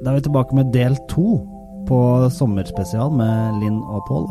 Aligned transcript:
Da 0.00 0.10
er 0.10 0.16
vi 0.16 0.22
tilbake 0.24 0.56
med 0.56 0.70
del 0.72 0.94
to 1.12 1.42
på 1.88 1.96
sommerspesial 2.32 3.10
med 3.12 3.58
Linn 3.60 3.82
og 3.84 4.00
Pål. 4.08 4.30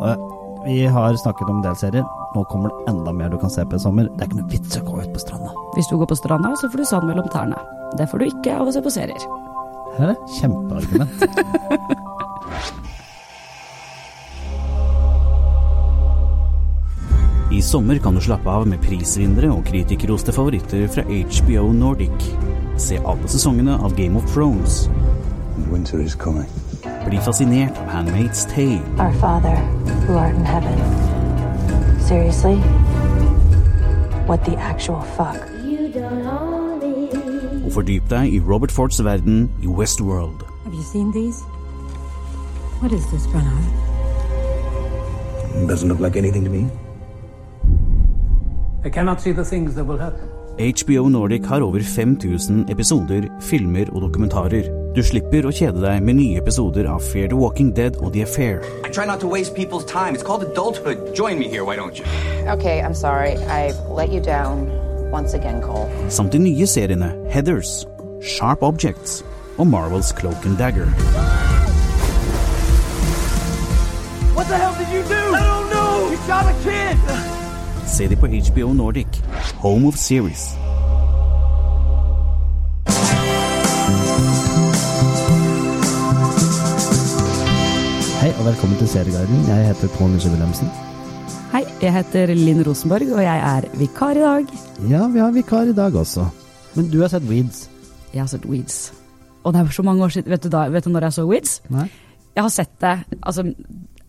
Vi 0.65 0.88
har 0.89 1.17
snakket 1.21 1.51
om 1.51 1.61
delserier. 1.61 2.05
Nå 2.33 2.43
kommer 2.49 2.73
det 2.73 2.89
enda 2.89 3.13
mer 3.13 3.29
du 3.29 3.38
kan 3.38 3.54
se 3.54 3.62
på 3.70 3.78
i 3.78 3.84
sommer. 3.84 4.10
Det 4.16 4.26
er 4.26 4.29
ikke 4.32 4.40
noe 4.42 4.50
vits 4.50 4.79
å 4.79 4.86
gå 4.88 4.97
ut 4.97 5.13
på 5.13 5.21
stranda. 5.21 5.54
Hvis 5.76 5.90
du 5.92 5.97
går 6.02 6.10
på 6.10 6.18
stranda, 6.18 6.50
så 6.58 6.70
får 6.71 6.82
du 6.82 6.86
sand 6.90 7.05
mellom 7.10 7.29
tærne. 7.29 7.58
Det 8.02 8.10
får 8.10 8.18
du 8.18 8.26
ikke 8.32 8.58
av 8.58 8.66
å 8.70 8.74
se 8.74 8.82
på 8.82 8.94
serier. 8.97 9.24
Her 10.00 10.10
er 10.10 10.13
det 10.16 10.21
kjempeargument. 10.40 11.13
I 17.49 17.62
sommer 17.66 17.98
kan 18.02 18.17
du 18.17 18.22
slappe 18.22 18.49
av 18.49 18.66
med 18.70 18.81
prisvinnere 18.81 19.49
og 19.54 19.66
kritikerroste 19.70 20.34
favoritter 20.34 20.90
fra 20.90 21.05
HBO 21.05 21.72
Nordic. 21.77 22.30
Se 22.81 22.98
alle 23.02 23.30
sesongene 23.30 23.77
av 23.77 23.94
Game 23.98 24.17
of 24.17 24.26
Thrones. 24.34 24.88
Winter 25.72 26.00
is 26.02 26.16
coming. 26.16 26.48
Bli 27.05 27.18
fascinert 27.18 27.77
av 27.77 27.88
Handmaid's 27.88 28.45
Tale. 28.45 28.81
Our 28.98 29.13
Father, 29.13 29.55
who 30.05 30.17
art 30.17 30.35
in 30.35 30.45
heaven. 30.45 30.77
Seriously? 31.99 32.55
What 34.27 34.45
the 34.45 34.55
actual 34.57 35.02
fuck? 35.02 35.38
You 35.66 35.90
don't 35.90 36.23
me. 36.81 37.66
Og 37.66 37.71
fordyp 37.71 38.09
deg 38.09 38.34
i 38.34 38.40
Robert 38.40 38.71
Fords 38.71 39.04
verden 39.04 39.49
i 39.63 39.67
Westworld. 39.67 40.45
Have 40.63 40.73
you 40.73 40.84
seen 40.84 41.12
these? 41.12 41.41
What 42.81 42.91
is 42.91 43.05
this, 43.12 43.27
Bernard? 43.27 43.66
Doesn't 45.68 45.90
look 45.90 45.99
like 45.99 46.16
anything 46.16 46.43
to 46.45 46.49
me. 46.49 46.70
I 48.85 48.90
cannot 48.90 49.20
see 49.20 49.31
the 49.31 49.43
things 49.43 49.76
that 49.76 49.84
will 49.84 49.98
happen. 49.98 50.28
HBO 50.59 51.09
Nordic 51.09 51.45
har 51.45 51.62
over 51.62 51.80
5000 51.80 52.66
episoder, 52.70 53.22
filmer 53.41 53.86
og 53.95 54.02
dokumentarer. 54.02 54.66
Du 54.95 54.99
slipper 55.04 55.45
å 55.48 55.54
kjede 55.55 55.80
deg 55.80 56.04
med 56.04 56.18
nye 56.18 56.41
episoder 56.41 56.90
av 56.91 56.99
Fear 56.99 57.30
the 57.32 57.38
Walking 57.40 57.70
Dead 57.77 57.95
og 58.04 58.12
The 58.12 58.26
Affair. 58.26 58.59
I 58.84 58.91
try 58.91 59.05
not 59.08 59.22
to 59.22 59.30
waste 59.32 59.55
people's 59.55 59.85
time. 59.88 60.18
It's 60.18 60.26
called 60.26 60.43
adulthood. 60.43 61.16
Join 61.16 61.40
me 61.40 61.48
here, 61.48 61.63
why 61.63 61.77
don't 61.77 61.96
you? 61.96 62.04
Okay, 62.51 62.82
I'm 62.84 62.93
sorry. 62.93 63.38
I've 63.48 63.79
let 63.88 64.12
you 64.12 64.20
down 64.20 64.68
once 65.14 65.34
again, 65.34 65.62
Cole. 65.62 65.88
Samt 66.10 66.36
de 66.36 66.44
nye 66.44 66.68
seriene 66.68 67.14
Heathers, 67.32 67.88
Sharp 68.20 68.62
Objects 68.62 69.23
og 69.58 69.68
Marvels 69.68 70.12
Cloak 70.12 70.46
and 70.46 70.58
Dagger. 70.60 70.92
What 74.36 74.48
the 74.52 74.60
hell 74.60 74.76
did 74.76 74.92
you 74.92 75.08
do? 75.08 75.16
I 75.16 75.40
don't 75.40 75.70
know. 75.72 76.12
You 76.12 76.20
shot 76.28 76.52
a 76.52 76.56
kid. 76.68 77.00
Se 77.88 78.08
de 78.08 78.16
på 78.16 78.28
HBO 78.28 78.73
Nordic, 78.73 79.09
Home 79.60 79.88
of 79.88 79.98
Series. 80.00 80.56
Hei 88.22 88.30
og 88.38 88.46
velkommen 88.46 88.78
til 88.80 88.88
Serieguiden. 88.88 89.42
Jeg 89.50 89.66
heter 89.68 89.92
Pål 89.98 90.14
Nisje 90.14 90.32
Wilhelmsen. 90.32 90.72
Hei, 91.52 91.66
jeg 91.82 91.92
heter 91.92 92.32
Linn 92.40 92.64
Rosenborg, 92.64 93.12
og 93.18 93.20
jeg 93.26 93.44
er 93.50 93.68
vikar 93.82 94.16
i 94.16 94.24
dag. 94.24 94.56
Ja, 94.94 95.04
vi 95.12 95.20
har 95.20 95.36
vikar 95.36 95.68
i 95.68 95.76
dag 95.76 95.96
også. 96.06 96.30
Men 96.80 96.88
du 96.94 97.02
har 97.02 97.12
sett 97.12 97.28
Weeds. 97.28 97.66
Jeg 98.14 98.23
har 98.23 98.32
sett 98.32 98.48
Weeds. 98.48 98.94
Og 99.44 99.52
det 99.54 99.66
er 99.66 99.76
så 99.76 99.84
mange 99.84 100.08
år 100.08 100.16
siden. 100.16 100.32
Vet 100.32 100.48
du, 100.48 100.54
da, 100.56 100.70
vet 100.72 100.88
du 100.88 100.96
når 100.96 101.10
jeg 101.10 101.20
så 101.20 101.28
Weeds? 101.28 101.60
Nei? 101.68 101.90
Jeg 102.32 102.48
har 102.48 102.56
sett 102.56 102.72
det 102.80 102.96
altså, 103.20 103.50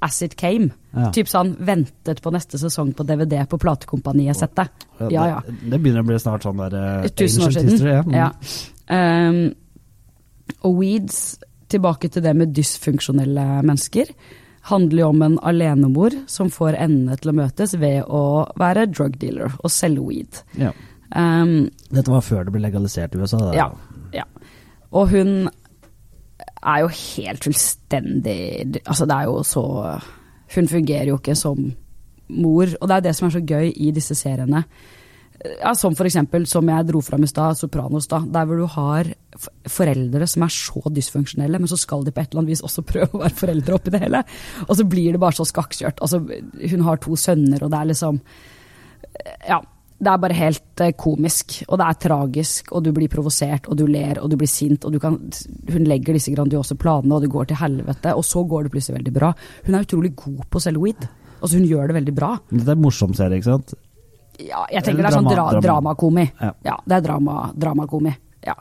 as 0.01 0.23
it 0.23 0.37
came. 0.41 0.70
Ja. 0.95 1.11
Typ 1.15 1.29
sånn 1.31 1.55
ventet 1.65 2.23
på 2.25 2.33
neste 2.34 2.59
sesong 2.61 2.93
på 2.97 3.05
DVD 3.09 3.45
på 3.48 3.59
platekompaniet 3.61 4.39
sett 4.39 4.57
det. 4.59 4.67
Ja, 5.12 5.27
ja. 5.37 5.39
Det, 5.47 5.57
det 5.75 5.81
begynner 5.81 6.05
å 6.05 6.09
bli 6.11 6.19
snart 6.20 6.47
sånn 6.47 6.61
der 6.62 6.77
uh, 6.77 7.09
Tusen 7.12 7.47
år 7.47 7.57
siden. 7.57 7.73
history, 7.75 7.95
ja. 7.95 8.05
Mm. 8.07 8.19
Ja. 8.19 8.29
Um, 8.91 9.41
og 10.67 10.79
Weeds, 10.81 11.20
tilbake 11.70 12.11
til 12.11 12.25
det 12.25 12.33
med 12.37 12.55
dysfunksjonelle 12.57 13.47
mennesker, 13.62 14.11
handler 14.70 15.05
jo 15.05 15.11
om 15.12 15.23
en 15.25 15.39
alenemor 15.47 16.17
som 16.29 16.51
får 16.53 16.77
endene 16.81 17.17
til 17.20 17.33
å 17.33 17.37
møtes 17.39 17.77
ved 17.81 18.03
å 18.05 18.25
være 18.61 18.89
drug 18.91 19.17
dealer 19.20 19.55
og 19.61 19.73
selge 19.73 20.05
weed. 20.05 20.42
Ja. 20.61 20.73
Um, 21.11 21.70
Dette 21.91 22.13
var 22.13 22.23
før 22.23 22.45
det 22.47 22.55
ble 22.55 22.64
legalisert 22.67 23.14
i 23.17 23.23
USA. 23.23 23.41
Da. 23.48 23.55
ja, 23.57 23.70
ja. 24.14 24.27
Og 24.91 25.13
hun 25.14 25.48
er 26.61 26.83
jo 26.85 26.89
helt 26.93 27.45
fullstendig 27.47 28.39
Altså, 28.85 29.07
det 29.09 29.17
er 29.17 29.29
jo 29.31 29.43
så 29.47 29.65
Hun 30.55 30.69
fungerer 30.69 31.09
jo 31.13 31.19
ikke 31.21 31.37
som 31.39 31.71
mor, 32.31 32.71
og 32.81 32.89
det 32.89 32.97
er 32.97 33.05
det 33.09 33.13
som 33.17 33.27
er 33.27 33.33
så 33.35 33.41
gøy 33.43 33.73
i 33.75 33.91
disse 33.91 34.15
seriene. 34.15 34.61
Ja, 35.41 35.73
som 35.75 35.97
for 35.98 36.07
eksempel, 36.07 36.45
som 36.47 36.69
jeg 36.69 36.87
dro 36.87 37.01
fram 37.03 37.25
i 37.27 37.29
stad, 37.31 37.57
Sopranos, 37.59 38.07
da. 38.07 38.21
Der 38.23 38.47
hvor 38.47 38.61
du 38.61 38.67
har 38.71 39.09
foreldre 39.67 40.29
som 40.31 40.45
er 40.47 40.53
så 40.55 40.93
dysfunksjonelle, 40.95 41.59
men 41.59 41.71
så 41.71 41.79
skal 41.81 42.05
de 42.07 42.13
på 42.15 42.23
et 42.23 42.31
eller 42.31 42.45
annet 42.45 42.53
vis 42.53 42.63
også 42.67 42.85
prøve 42.92 43.09
å 43.17 43.23
være 43.25 43.39
foreldre 43.41 43.79
oppi 43.79 43.95
det 43.95 44.03
hele. 44.05 44.23
Og 44.69 44.79
så 44.79 44.87
blir 44.87 45.17
det 45.17 45.23
bare 45.23 45.39
så 45.41 45.48
skakkjørt. 45.48 46.03
Altså, 46.07 46.21
hun 46.23 46.87
har 46.87 47.03
to 47.03 47.19
sønner, 47.19 47.65
og 47.65 47.73
det 47.73 47.81
er 47.81 47.92
liksom 47.95 48.23
Ja. 49.48 49.61
Det 50.00 50.08
er 50.08 50.20
bare 50.22 50.36
helt 50.38 50.80
eh, 50.80 50.94
komisk, 50.96 51.58
og 51.68 51.77
det 51.80 51.86
er 51.90 51.98
tragisk, 52.06 52.70
og 52.72 52.84
du 52.86 52.90
blir 52.96 53.11
provosert, 53.12 53.66
og 53.68 53.77
du 53.77 53.83
ler, 53.86 54.16
og 54.22 54.30
du 54.33 54.36
blir 54.40 54.48
sint, 54.48 54.84
og 54.88 54.94
du 54.94 54.98
kan 55.02 55.18
Hun 55.68 55.84
legger 55.84 56.16
disse 56.16 56.33
grandiose 56.33 56.74
planene, 56.80 57.14
og 57.18 57.20
det 57.27 57.28
går 57.34 57.50
til 57.50 57.56
helvete, 57.61 58.14
og 58.16 58.24
så 58.24 58.42
går 58.48 58.64
det 58.64 58.72
plutselig 58.72 58.96
veldig 58.98 59.12
bra. 59.18 59.33
Hun 59.66 59.74
er 59.77 59.84
utrolig 59.84 60.14
god 60.16 60.40
på 60.48 60.56
å 60.56 60.64
selge 60.64 60.80
weed. 60.80 61.05
Altså, 61.42 61.56
hun 61.58 61.68
gjør 61.68 61.88
det 61.92 61.98
veldig 62.00 62.14
bra. 62.16 62.30
Dette 62.50 62.68
er 62.68 62.78
en 62.78 62.83
morsom 62.84 63.12
serie, 63.16 63.36
ikke 63.40 63.50
sant? 63.52 63.74
Ja, 64.40 64.64
jeg 64.72 64.83
tenker 64.86 65.05
det 65.05 65.11
er 65.12 65.18
sånn 65.18 65.28
drama- 65.28 65.52
dra, 65.52 65.61
drama. 65.61 65.66
dramakomi. 65.68 66.24
Ja. 66.40 66.52
Ja. 66.64 66.77
det 66.88 66.96
er 66.96 67.00
drama, 67.05 67.36
dramakomi. 67.56 68.12
Ja. 68.46 68.55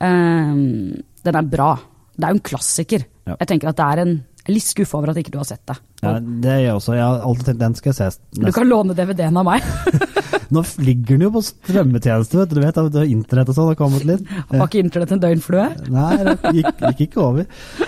Um, 0.00 0.92
den 1.24 1.36
er 1.36 1.42
bra. 1.52 1.74
Det 2.16 2.24
er 2.24 2.32
jo 2.32 2.38
en 2.40 2.46
klassiker. 2.48 3.04
Ja. 3.28 3.36
Jeg 3.40 3.48
tenker 3.52 3.68
at 3.68 3.76
det 3.76 3.86
er 3.92 4.02
en 4.06 4.14
litt 4.48 4.64
skuffa 4.66 4.98
over 4.98 5.12
at 5.12 5.20
ikke 5.20 5.30
du 5.34 5.38
har 5.38 5.46
sett 5.46 5.62
det. 5.68 5.76
Ja, 6.02 6.16
det 6.18 6.50
er 6.50 6.62
jeg 6.64 6.74
også. 6.74 6.96
Jeg 6.96 7.04
har 7.04 7.20
alltid 7.28 7.44
tenkt 7.52 7.60
den 7.62 7.74
skal 7.78 7.92
jeg 7.92 8.12
se. 8.12 8.20
Du 8.40 8.50
kan 8.52 8.68
låne 8.68 8.96
DVD-en 8.96 9.36
av 9.36 9.46
meg. 9.46 9.62
Nå 10.52 10.62
ligger 10.84 11.16
den 11.16 11.24
jo 11.24 11.30
på 11.32 11.40
strømmetjeneste, 11.46 12.36
vet 12.42 12.50
du. 12.52 12.58
Du 12.58 12.62
vet 12.66 12.78
at 12.82 12.96
internett 13.06 13.48
og 13.48 13.56
sånn 13.56 13.70
har 13.70 13.78
kommet 13.78 14.04
litt. 14.08 14.22
Var 14.50 14.66
ikke 14.66 14.82
internett 14.84 15.14
en 15.16 15.22
døgnflue? 15.22 15.64
Nei, 15.94 16.10
det 16.28 16.34
gikk, 16.58 16.82
gikk 16.90 17.00
ikke 17.06 17.22
over. 17.24 17.46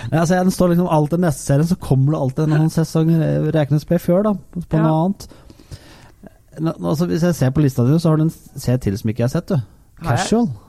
Ja, 0.09 0.23
altså, 0.23 0.39
den 0.39 0.53
står 0.55 0.73
liksom 0.73 0.89
alltid 0.97 1.19
i 1.21 1.25
neste 1.27 1.45
serien, 1.45 1.69
så 1.69 1.77
kommer 1.77 2.15
det 2.15 2.21
alltid 2.25 2.55
en 2.57 2.71
sesong 2.73 3.11
eh, 3.19 3.49
Rekenes 3.53 3.85
ble 3.89 3.99
før, 4.01 4.23
da, 4.31 4.33
på 4.57 4.79
Ja. 4.79 4.83
noe 4.87 4.97
annet. 5.03 5.27
Nå, 6.65 6.71
altså, 6.79 7.05
hvis 7.11 7.23
jeg 7.27 7.35
ser 7.37 7.51
på 7.55 7.61
lista 7.65 7.83
di, 7.85 7.97
så 7.99 8.09
har 8.13 8.17
du 8.21 8.25
en 8.29 8.33
serie 8.55 8.81
til 8.81 8.97
som 8.97 9.11
ikke 9.11 9.25
jeg 9.25 9.29
har 9.29 9.35
sett, 9.37 9.51
du. 9.53 10.05
Casual. 10.05 10.47
Du, 10.49 10.64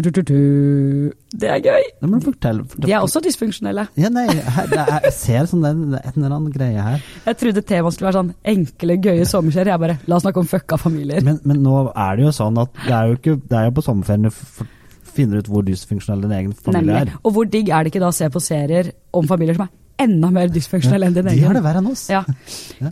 du, 0.00 0.10
du, 0.10 0.22
du. 0.22 1.12
Det 1.36 1.48
er 1.50 1.58
gøy. 1.60 1.86
Det 2.00 2.08
må 2.08 2.18
du 2.20 2.24
fortelle. 2.30 2.64
fortelle. 2.64 2.86
De 2.86 2.92
er 2.94 3.04
også 3.04 3.20
dysfunksjonelle. 3.24 3.84
Ja, 4.00 4.08
nei, 4.12 4.24
her, 4.32 4.70
er, 4.72 4.92
jeg 5.08 5.14
ser 5.16 5.48
sånn 5.50 5.64
en 5.68 5.82
eller 5.98 6.28
annen 6.30 6.52
greie 6.54 6.80
her. 6.86 7.02
Jeg 7.26 7.38
trodde 7.42 7.64
temaet 7.68 7.96
skulle 7.96 8.08
være 8.10 8.20
sånn 8.20 8.30
enkle, 8.54 8.96
gøye 9.04 9.26
sommerserier. 9.28 9.74
Jeg 9.74 9.82
bare 9.84 9.98
La 10.08 10.16
oss 10.16 10.24
snakke 10.26 10.40
om 10.42 10.48
fucka 10.48 10.78
familier. 10.80 11.20
Men, 11.26 11.40
men 11.48 11.60
nå 11.64 11.76
er 11.92 12.16
det 12.18 12.26
jo 12.28 12.32
sånn 12.38 12.60
at 12.62 12.72
det 12.86 12.94
er 12.96 13.10
jo, 13.12 13.18
ikke, 13.20 13.36
det 13.50 13.58
er 13.60 13.68
jo 13.68 13.76
på 13.78 13.84
sommerferien 13.88 14.28
du 14.28 14.66
finner 15.12 15.42
ut 15.42 15.48
hvor 15.52 15.64
dysfunksjonell 15.66 16.22
din 16.24 16.32
egen 16.38 16.52
familie 16.56 16.88
Nemlig. 16.88 17.12
er. 17.12 17.22
Og 17.22 17.34
hvor 17.36 17.48
digg 17.52 17.68
er 17.68 17.84
det 17.84 17.92
ikke 17.92 18.00
da 18.00 18.08
å 18.08 18.16
se 18.16 18.28
på 18.32 18.40
serier 18.40 18.92
om 19.12 19.26
familier 19.28 19.58
som 19.58 19.66
er 19.66 20.06
enda 20.06 20.30
mer 20.32 20.48
dysfunksjonelle 20.52 21.10
enn 21.10 21.18
din 21.18 21.28
egen? 21.34 21.42
De 21.42 21.48
har 21.50 21.58
det 21.58 21.64
verre 21.66 21.82
enn 21.82 21.90
oss. 21.92 22.06
Ja. 22.10 22.22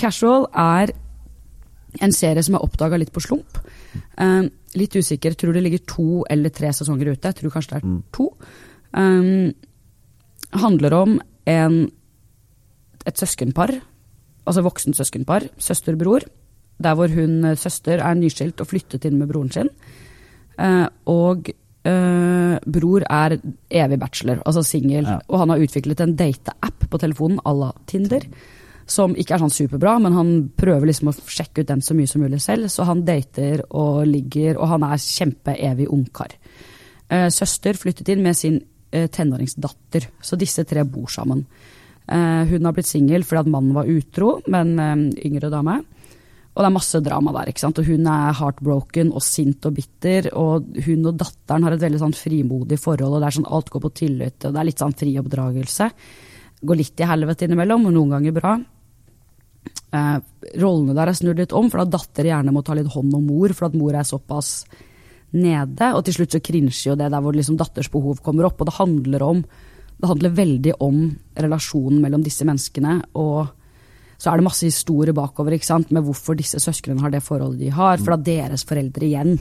Casual 0.02 0.44
er 0.52 0.92
en 2.04 2.12
serie 2.14 2.44
som 2.44 2.58
er 2.58 2.64
oppdaga 2.66 3.00
litt 3.00 3.12
på 3.14 3.22
slump. 3.24 3.60
Um, 4.20 4.50
litt 4.78 4.94
usikker. 4.96 5.34
Tror 5.34 5.56
det 5.56 5.62
ligger 5.64 5.84
to 5.88 6.24
eller 6.30 6.52
tre 6.54 6.72
sesonger 6.76 7.12
ute. 7.12 7.30
Jeg 7.30 7.38
tror 7.40 7.54
kanskje 7.54 7.76
det 7.76 7.80
er 7.82 7.96
to. 8.16 8.28
Um, 8.92 9.52
handler 10.60 10.96
om 10.98 11.16
en, 11.50 11.80
et 13.06 13.18
søskenpar, 13.18 13.72
altså 14.46 14.62
voksent 14.66 14.98
søskenpar, 14.98 15.46
søster-bror, 15.58 16.26
der 16.80 16.94
hvor 16.96 17.12
hun 17.12 17.44
eh, 17.44 17.58
søster 17.60 18.00
er 18.00 18.14
nyskilt 18.16 18.60
og 18.62 18.70
flyttet 18.70 19.04
inn 19.04 19.18
med 19.20 19.28
broren 19.28 19.50
sin. 19.52 19.68
Uh, 20.60 20.86
og 21.08 21.50
uh, 21.86 22.56
bror 22.64 23.04
er 23.04 23.36
evig 23.70 23.98
bachelor, 24.00 24.40
altså 24.46 24.62
singel, 24.66 25.04
Ja. 25.04 25.18
og 25.28 25.38
han 25.44 25.52
har 25.54 25.62
utviklet 25.64 26.00
en 26.00 26.16
dateapp 26.16 26.88
på 26.90 26.98
telefonen 26.98 27.40
à 27.44 27.54
la 27.56 27.72
Tinder. 27.86 28.26
Som 28.90 29.14
ikke 29.14 29.36
er 29.36 29.44
sånn 29.44 29.54
superbra, 29.54 29.98
men 30.02 30.16
han 30.16 30.32
prøver 30.58 30.90
liksom 30.90 31.12
å 31.12 31.14
sjekke 31.14 31.62
ut 31.62 31.68
dem 31.68 31.82
så 31.84 31.94
mye 31.94 32.10
som 32.10 32.24
mulig 32.24 32.40
selv. 32.42 32.70
Så 32.72 32.86
han 32.88 33.04
dater 33.06 33.62
og 33.70 34.02
ligger, 34.08 34.58
og 34.58 34.72
han 34.72 34.86
er 34.88 35.04
kjempeevig 35.04 35.86
ungkar. 35.94 36.34
Eh, 37.10 37.28
søster 37.34 37.78
flyttet 37.78 38.10
inn 38.12 38.24
med 38.24 38.38
sin 38.38 38.58
eh, 38.90 39.06
tenåringsdatter, 39.10 40.08
så 40.22 40.38
disse 40.38 40.66
tre 40.66 40.82
bor 40.86 41.10
sammen. 41.10 41.44
Eh, 42.06 42.42
hun 42.50 42.66
har 42.66 42.74
blitt 42.74 42.90
singel 42.90 43.26
fordi 43.26 43.44
at 43.44 43.52
mannen 43.54 43.78
var 43.78 43.90
utro, 43.90 44.36
men 44.50 44.74
yngre 45.14 45.52
dame. 45.52 45.80
Og 46.50 46.64
det 46.64 46.66
er 46.66 46.74
masse 46.74 46.98
drama 47.00 47.32
der. 47.34 47.50
ikke 47.50 47.62
sant? 47.62 47.78
Og 47.78 47.86
hun 47.86 48.08
er 48.10 48.34
heartbroken 48.36 49.12
og 49.14 49.22
sint 49.22 49.66
og 49.68 49.76
bitter. 49.76 50.32
Og 50.36 50.66
hun 50.84 51.06
og 51.06 51.14
datteren 51.20 51.66
har 51.66 51.76
et 51.76 51.84
veldig 51.84 52.00
sånn 52.02 52.16
frimodig 52.16 52.80
forhold, 52.82 53.14
og 53.14 53.22
det 53.22 53.30
er 53.30 53.36
sånn 53.38 53.52
alt 53.54 53.70
går 53.70 53.84
på 53.86 53.92
tillit. 54.02 54.44
Og 54.44 54.52
det 54.52 54.60
er 54.60 54.68
litt 54.68 54.82
sånn 54.82 54.96
fri 54.98 55.14
oppdragelse. 55.22 55.88
Går 56.66 56.80
litt 56.82 57.00
i 57.00 57.08
helvete 57.08 57.46
innimellom, 57.46 57.86
og 57.86 57.94
noen 57.94 58.16
ganger 58.16 58.36
bra. 58.36 58.58
Eh, 59.90 60.18
rollene 60.62 60.94
der 60.94 61.10
er 61.10 61.18
snudd 61.18 61.40
litt 61.42 61.54
om, 61.56 61.70
for 61.70 61.82
da 61.82 61.98
datter 61.98 62.30
gjerne 62.30 62.54
må 62.54 62.62
ta 62.66 62.76
litt 62.78 62.90
hånd 62.92 63.14
om 63.16 63.26
mor, 63.26 63.54
for 63.56 63.70
at 63.70 63.78
mor 63.78 63.96
er 63.96 64.06
såpass 64.06 64.64
nede. 65.34 65.92
Og 65.94 66.04
til 66.06 66.20
slutt 66.20 66.36
så 66.36 66.42
cringer 66.44 66.74
jo 66.74 66.98
det 66.98 67.10
der 67.10 67.22
hvor 67.22 67.34
liksom 67.36 67.58
datters 67.58 67.90
behov 67.90 68.22
kommer 68.24 68.48
opp, 68.50 68.60
og 68.60 68.70
det 68.70 68.78
handler 68.78 69.26
om 69.26 69.44
det 70.00 70.08
handler 70.08 70.32
veldig 70.32 70.74
om 70.80 71.00
relasjonen 71.36 71.98
mellom 72.00 72.22
disse 72.24 72.46
menneskene. 72.48 73.02
og 73.20 73.56
så 74.20 74.28
er 74.28 74.36
det 74.36 74.44
masse 74.44 74.66
historier 74.68 75.16
bakover 75.16 75.54
ikke 75.56 75.64
sant, 75.64 75.92
med 75.96 76.04
hvorfor 76.04 76.36
disse 76.36 76.60
søsknene 76.60 77.00
har 77.00 77.12
det 77.12 77.22
forholdet 77.24 77.62
de 77.62 77.70
har. 77.72 77.96
For 78.04 78.18
at 78.18 78.24
deres 78.26 78.66
foreldre 78.68 79.06
igjen 79.06 79.38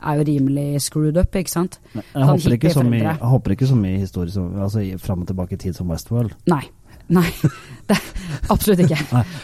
er 0.00 0.20
jo 0.20 0.26
rimelig 0.28 0.82
screwed 0.84 1.18
up, 1.18 1.34
ikke 1.34 1.50
sant. 1.50 1.80
Jeg 1.96 2.28
håper, 2.28 2.54
ikke 2.54 2.70
så 2.72 2.84
mye, 2.86 3.02
jeg 3.08 3.30
håper 3.32 3.56
ikke 3.56 3.68
så 3.68 3.78
mye 3.80 3.98
historie 3.98 4.30
som, 4.32 4.52
altså, 4.54 4.84
fram 5.02 5.24
og 5.24 5.32
tilbake 5.32 5.58
i 5.58 5.60
tid 5.66 5.74
som 5.76 5.90
Westworld. 5.90 6.36
Nei. 6.50 6.62
Nei, 7.10 7.26
det, 7.90 7.96
absolutt 8.54 8.80
ikke. 8.84 8.98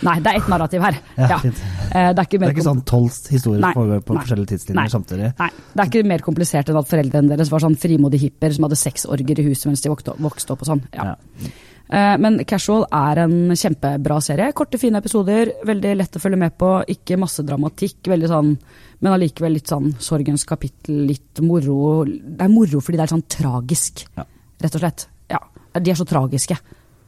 Nei, 0.06 0.16
det 0.22 0.30
er 0.32 0.36
ett 0.40 0.48
narrativ 0.52 0.84
her. 0.86 0.98
Ja, 1.18 1.28
Ja. 1.34 1.38
Eh, 1.42 2.12
Det 2.14 2.18
er 2.20 2.26
ikke 2.28 2.38
Det 2.38 2.48
er 2.48 2.54
ikke 2.54 2.66
sånn 2.66 2.84
tolv 2.86 3.14
historier 3.32 3.60
Nei, 3.64 3.72
på, 3.74 3.84
på 4.06 4.14
nei, 4.14 4.22
forskjellige 4.22 4.50
tidslinjer 4.52 4.80
nei. 4.82 4.88
samtidig. 4.92 5.30
Nei, 5.38 5.48
det 5.74 5.82
er 5.82 5.90
ikke 5.90 6.06
mer 6.06 6.22
komplisert 6.26 6.68
enn 6.70 6.78
at 6.80 6.88
foreldrene 6.90 7.28
deres 7.32 7.50
var 7.50 7.64
sånn 7.64 7.76
frimodige 7.78 8.26
hipper 8.28 8.52
som 8.54 8.66
hadde 8.68 8.78
sexorger 8.78 9.40
i 9.42 9.46
huset 9.48 9.66
mens 9.70 9.82
de 9.82 9.90
vokste, 9.92 10.14
opp 10.54 10.62
og 10.62 10.68
sånn. 10.70 10.82
Ja. 10.94 11.14
Ja. 11.14 11.50
Eh, 11.88 12.16
Men 12.18 12.38
Casual 12.44 12.86
er 12.92 13.20
en 13.24 13.36
kjempebra 13.54 14.20
serie. 14.22 14.52
Korte, 14.58 14.78
fine 14.82 14.98
episoder, 14.98 15.52
veldig 15.66 15.96
lett 15.96 16.16
å 16.18 16.22
følge 16.22 16.38
med 16.38 16.56
på. 16.58 16.70
Ikke 16.90 17.18
masse 17.18 17.42
dramatikk, 17.46 18.00
veldig 18.10 18.30
sånn, 18.30 18.56
men 19.00 19.12
allikevel 19.14 19.54
litt 19.58 19.70
sånn 19.70 19.92
sorgens 20.02 20.44
kapittel, 20.46 21.04
litt 21.06 21.42
moro. 21.46 22.04
Det 22.06 22.42
er 22.42 22.50
moro 22.50 22.80
fordi 22.82 22.98
det 22.98 23.06
er 23.06 23.14
sånn 23.16 23.26
tragisk, 23.30 24.06
Ja. 24.16 24.24
rett 24.62 24.74
og 24.74 24.80
slett. 24.82 25.06
Ja, 25.30 25.38
De 25.78 25.90
er 25.90 25.94
så 25.94 26.06
tragiske. 26.06 26.56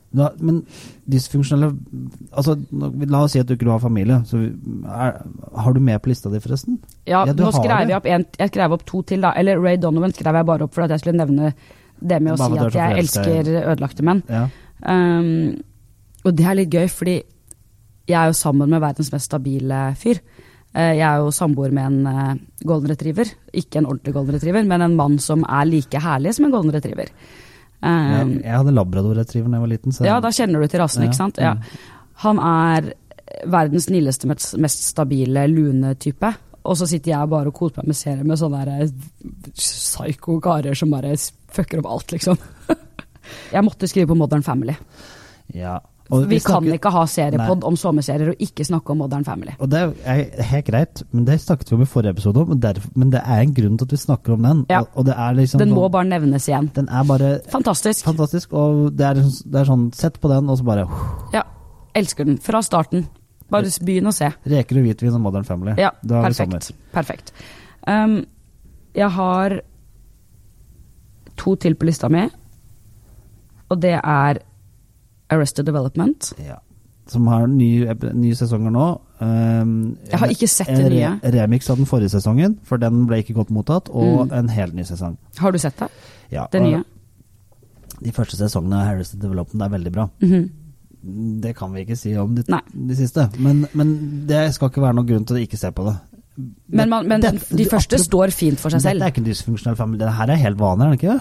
Da, 0.08 0.30
men 0.40 0.62
dysfunksjonelle 1.12 1.66
altså, 2.32 2.54
La 3.10 3.18
oss 3.26 3.34
si 3.34 3.40
at 3.42 3.48
du 3.48 3.52
ikke 3.58 3.68
har 3.68 3.82
familie. 3.82 4.22
Så 4.24 4.40
er, 4.40 5.18
har 5.64 5.74
du 5.76 5.80
med 5.84 6.00
på 6.00 6.08
lista 6.12 6.32
di, 6.32 6.40
forresten? 6.40 6.78
Ja, 7.04 7.26
Ja, 7.28 7.34
nå 7.36 7.50
skrev 7.52 7.90
jeg 7.90 7.96
opp 7.98 8.08
en, 8.08 8.24
jeg 8.38 8.52
skrev 8.54 8.76
opp 8.78 8.86
to 8.88 9.02
til, 9.02 9.20
da. 9.26 9.34
Eller 9.36 9.60
Ray 9.60 9.76
Donovan 9.76 10.14
skrev 10.16 10.40
jeg 10.40 10.48
bare 10.48 10.64
opp 10.64 10.74
for 10.74 10.86
at 10.86 10.94
jeg 10.96 11.04
skulle 11.04 11.20
nevne 11.20 11.52
det 12.00 12.22
med 12.22 12.34
å 12.34 12.38
Bare 12.40 12.56
si 12.56 12.64
at 12.64 12.78
jeg 12.80 13.02
elsker 13.04 13.52
ødelagte 13.66 14.06
menn. 14.06 14.22
Ja. 14.32 14.46
Um, 14.86 15.58
og 16.24 16.36
det 16.38 16.46
er 16.46 16.56
litt 16.60 16.72
gøy, 16.72 16.86
fordi 16.92 17.16
jeg 18.08 18.16
er 18.16 18.30
jo 18.30 18.36
sammen 18.38 18.70
med 18.72 18.80
verdens 18.80 19.10
mest 19.12 19.28
stabile 19.28 19.90
fyr. 20.00 20.22
Eh, 20.74 20.94
Jeg 20.96 21.04
er 21.04 21.20
jo 21.22 21.30
samboer 21.34 21.72
med 21.74 21.86
en 21.86 22.06
eh, 22.06 22.40
golden 22.64 22.92
retriever. 22.92 23.28
Ikke 23.52 23.80
en 23.80 23.88
ordentlig 23.88 24.14
golden 24.14 24.36
retriever, 24.36 24.64
men 24.68 24.84
en 24.84 24.96
mann 24.96 25.18
som 25.22 25.44
er 25.44 25.68
like 25.68 26.00
herlig 26.00 26.34
som 26.36 26.48
en 26.48 26.54
golden 26.54 26.74
retriever. 26.74 27.12
Um, 27.78 27.90
Jeg, 27.90 28.42
jeg 28.42 28.56
hadde 28.56 28.74
labrador-retriever 28.74 29.52
da 29.52 29.58
jeg 29.58 29.64
var 29.64 29.70
liten. 29.70 29.94
Så 29.94 30.06
ja, 30.06 30.18
da 30.22 30.32
kjenner 30.34 30.64
du 30.64 30.70
til 30.72 30.82
rasen, 30.82 31.04
Ja, 31.04 31.10
ikke 31.10 31.20
sant? 31.20 31.38
Ja. 31.38 31.54
Han 32.24 32.40
er 32.42 32.92
verdens 33.46 33.86
snilleste, 33.86 34.28
mest 34.28 34.84
stabile 34.88 35.44
lune-type. 35.52 36.32
Og 36.68 36.76
så 36.76 36.88
sitter 36.90 37.14
jeg 37.14 37.30
bare 37.30 37.48
og 37.52 37.54
koser 37.56 37.80
meg 37.80 37.92
med 37.92 37.96
serier 37.96 38.26
med 38.26 38.40
sånne 38.40 38.64
eh, 38.82 38.90
psycho 39.56 40.38
karer 40.44 40.76
som 40.76 40.90
bare 40.92 41.14
fucker 41.54 41.80
opp 41.80 41.90
alt, 41.94 42.16
liksom. 42.16 42.36
jeg 43.54 43.64
måtte 43.64 43.88
skrive 43.88 44.10
på 44.10 44.18
Modern 44.18 44.44
Family. 44.44 44.74
Ja. 45.54 45.78
Vi 46.10 46.38
kan 46.40 46.62
snakker- 46.62 46.74
ikke 46.78 46.90
ha 46.90 47.04
seriepod 47.06 47.64
om 47.64 47.76
sommerserier 47.76 48.30
og 48.30 48.36
ikke 48.40 48.64
snakke 48.64 48.90
om 48.90 48.98
Modern 48.98 49.24
Family. 49.24 49.52
Og 49.60 49.68
det 49.68 49.82
er 50.06 50.42
helt 50.42 50.66
greit, 50.66 51.02
men 51.12 51.24
det 51.26 51.40
snakket 51.40 51.68
vi 51.70 51.74
om 51.76 51.82
i 51.82 51.84
forrige 51.84 52.10
episode 52.16 52.36
òg. 52.40 52.48
Men, 52.94 53.10
det 53.10 53.20
er 53.24 53.40
en 53.42 53.52
grunn 53.54 53.76
til 53.78 53.84
at 53.84 53.90
vi 53.92 53.96
snakker 53.96 54.32
om 54.32 54.42
den. 54.42 54.66
Ja. 54.70 54.80
Og, 54.80 54.88
og 54.94 55.04
det 55.04 55.14
er 55.18 55.34
liksom 55.34 55.58
Den 55.58 55.70
må 55.70 55.84
sånn- 55.86 55.92
bare 55.92 56.04
nevnes 56.08 56.48
igjen. 56.48 56.70
Den 56.74 56.88
er 56.88 57.04
bare 57.04 57.40
Fantastisk. 57.50 58.04
fantastisk, 58.04 58.52
og 58.52 58.96
det 58.96 59.06
er, 59.06 59.14
det 59.14 59.54
er 59.60 59.64
sånn 59.64 59.92
Sett 59.94 60.18
på 60.20 60.28
den, 60.28 60.48
og 60.48 60.58
så 60.58 60.64
bare 60.64 60.88
Ja, 61.34 61.42
elsker 61.94 62.24
den. 62.24 62.38
Fra 62.38 62.60
starten. 62.62 63.06
Bare 63.50 63.62
begynn 63.64 64.06
å 64.08 64.12
se. 64.12 64.32
Reker 64.46 64.76
og 64.78 64.84
hvitvin 64.84 65.14
og 65.14 65.20
Modern 65.20 65.44
Family. 65.44 65.74
Ja, 65.78 65.90
da 66.04 66.22
er 66.24 66.28
det 66.28 66.36
sommer. 66.36 66.58
perfekt. 66.58 66.92
perfekt. 66.92 67.32
Um, 67.86 68.24
jeg 68.94 69.10
har 69.10 69.60
to 71.36 71.54
til 71.56 71.74
på 71.74 71.86
lista 71.86 72.08
mi, 72.08 72.28
og 73.70 73.80
det 73.80 74.00
er 74.02 74.38
Arrested 75.30 75.66
Development. 75.66 76.32
Ja. 76.46 76.56
Som 77.08 77.26
har 77.26 77.46
nye, 77.48 77.94
nye 78.12 78.34
sesonger 78.36 78.70
nå. 78.74 78.86
Um, 79.20 79.96
Jeg 80.10 80.18
har 80.20 80.28
ikke 80.34 80.48
sett 80.48 80.68
en 80.68 80.82
det 80.84 80.90
nye. 80.92 81.14
remix 81.32 81.70
av 81.70 81.76
den 81.80 81.86
forrige 81.88 82.10
sesongen, 82.12 82.58
for 82.68 82.76
den 82.78 83.06
ble 83.08 83.22
ikke 83.22 83.34
godt 83.34 83.50
mottatt. 83.50 83.88
Og 83.90 84.28
Mm. 84.28 84.32
en 84.38 84.48
helt 84.48 84.74
ny 84.74 84.82
sesong. 84.84 85.16
Har 85.38 85.52
du 85.52 85.58
sett 85.58 85.76
det? 85.78 85.88
Ja, 86.30 86.46
Det 86.52 86.62
nye? 86.62 86.84
De 88.02 88.12
første 88.12 88.36
sesongene 88.36 88.74
av 88.74 88.94
Arrested 88.94 89.20
Development 89.20 89.62
er 89.62 89.68
veldig 89.78 89.92
bra. 89.92 90.08
Mhm. 90.20 90.50
Det 91.40 91.56
kan 91.56 91.72
vi 91.72 91.84
ikke 91.84 91.96
si 91.96 92.14
om 92.16 92.34
de, 92.34 92.42
de 92.42 92.94
siste. 92.96 93.28
Men, 93.38 93.66
men 93.72 94.26
det 94.26 94.52
skal 94.54 94.68
ikke 94.68 94.82
være 94.82 94.94
noen 94.98 95.06
grunn 95.06 95.24
til 95.24 95.36
å 95.36 95.40
ikke 95.46 95.56
se 95.56 95.70
på 95.70 95.84
det. 95.86 95.96
Men, 96.68 96.88
man, 96.90 97.08
men 97.08 97.20
det, 97.20 97.32
de 97.50 97.64
første 97.64 97.98
står 97.98 98.30
fint 98.34 98.58
for 98.60 98.70
seg 98.70 98.80
selv. 98.82 99.00
Dette 99.00 99.06
er 99.06 99.10
ikke 99.14 99.24
en 99.24 99.32
dysfunksjonell 99.32 99.76
familie. 99.76 100.06
Det 100.06 100.14
her 100.14 100.30
er 100.30 100.36
helt 100.42 100.58
vanlig, 100.58 100.84
er 100.86 100.90
det 100.90 101.00
ikke? 101.00 101.20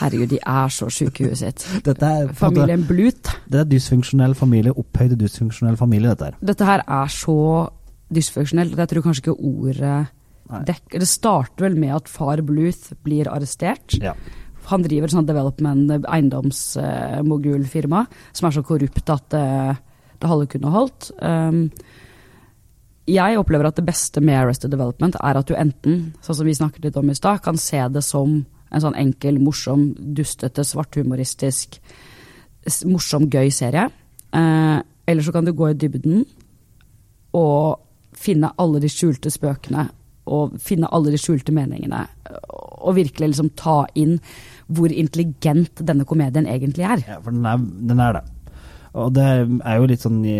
Herregud, 0.00 0.30
de 0.32 0.38
er 0.40 0.68
så 0.72 0.88
sjuke 0.92 1.22
i 1.22 1.26
huet 1.28 1.40
sitt. 1.42 1.58
Er, 2.02 2.32
Familien 2.36 2.86
Blut. 2.88 3.24
Det 3.50 3.58
er 3.60 3.66
dysfunksjonell 3.68 4.34
familie, 4.38 4.72
opphøyd 4.72 5.16
dysfunksjonell 5.20 5.76
familie, 5.80 6.08
dette 6.12 6.24
her. 6.30 6.36
Dette 6.52 6.64
her 6.66 6.80
er 6.86 7.08
så 7.12 7.38
dysfunksjonelt. 8.12 8.78
Jeg 8.78 8.88
tror 8.90 9.02
kanskje 9.06 9.22
ikke 9.26 9.38
ordet 9.38 10.00
dekker 10.52 11.00
Det 11.00 11.08
starter 11.08 11.64
vel 11.64 11.76
med 11.80 11.92
at 11.96 12.10
far 12.12 12.42
Bluth 12.44 12.92
blir 13.06 13.30
arrestert. 13.30 13.88
Ja. 14.02 14.12
Han 14.68 14.82
driver 14.84 15.06
et 15.08 15.14
sånt 15.14 15.30
development 15.30 16.04
eiendomsmogulfirma 16.04 18.00
som 18.32 18.46
er 18.46 18.52
så 18.54 18.62
korrupt 18.66 19.10
at 19.10 19.34
eh, 19.38 19.72
det 20.20 20.30
halve 20.30 20.46
kunne 20.52 20.70
holdt. 20.70 21.10
Um, 21.18 21.70
jeg 23.10 23.38
opplever 23.38 23.66
at 23.66 23.78
det 23.80 23.86
beste 23.88 24.20
med 24.22 24.38
Arrested 24.38 24.70
Development 24.70 25.16
er 25.18 25.40
at 25.40 25.48
du 25.48 25.56
enten, 25.58 26.12
sånn 26.22 26.38
som 26.38 26.46
vi 26.46 26.54
snakket 26.54 26.84
litt 26.86 26.98
om 27.00 27.10
i 27.10 27.18
stad, 27.18 27.42
kan 27.42 27.58
se 27.58 27.80
det 27.90 28.04
som 28.06 28.44
en 28.72 28.84
sånn 28.84 28.98
enkel, 28.98 29.38
morsom, 29.42 29.90
dustete, 30.16 30.64
svarthumoristisk, 30.66 31.78
morsom, 32.88 33.28
gøy 33.30 33.52
serie. 33.54 33.88
Eh, 34.32 34.78
eller 35.06 35.22
så 35.22 35.34
kan 35.34 35.44
du 35.44 35.52
gå 35.52 35.70
i 35.70 35.78
dybden 35.78 36.24
og 37.36 37.82
finne 38.16 38.52
alle 38.60 38.80
de 38.82 38.90
skjulte 38.92 39.32
spøkene 39.32 39.88
og 40.32 40.58
finne 40.62 40.90
alle 40.94 41.12
de 41.12 41.20
skjulte 41.20 41.54
meningene. 41.54 42.04
Og 42.82 42.96
virkelig 42.98 43.32
liksom 43.32 43.50
ta 43.58 43.82
inn 43.98 44.18
hvor 44.72 44.92
intelligent 44.94 45.82
denne 45.82 46.06
komedien 46.08 46.46
egentlig 46.48 46.86
er. 46.86 47.02
Ja, 47.08 47.18
for 47.24 47.34
den 47.34 47.46
er, 47.48 47.58
den 47.90 48.00
er 48.00 48.18
det. 48.18 48.22
Og 48.92 49.12
det 49.16 49.24
er 49.24 49.78
jo 49.80 49.88
litt 49.88 50.02
sånn 50.04 50.20
i 50.28 50.38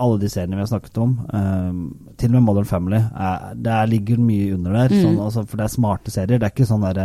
alle 0.00 0.20
de 0.22 0.28
seriene 0.32 0.56
vi 0.56 0.64
har 0.64 0.70
snakket 0.70 1.00
om, 1.02 1.18
eh, 1.36 2.14
til 2.16 2.30
og 2.30 2.38
med 2.38 2.46
Modern 2.46 2.68
Family, 2.68 2.96
er, 2.96 3.50
det 3.54 3.80
ligger 3.90 4.22
mye 4.24 4.54
under 4.56 4.78
der. 4.78 4.94
Mm. 4.94 5.02
Sånn, 5.04 5.18
altså, 5.26 5.44
for 5.44 5.60
det 5.60 5.66
er 5.66 5.74
smarte 5.74 6.14
serier. 6.14 6.40
Det 6.40 6.48
er 6.48 6.54
ikke 6.54 6.70
sånn 6.70 6.86
der 6.88 7.02